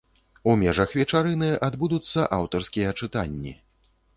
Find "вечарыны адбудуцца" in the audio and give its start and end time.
0.99-2.27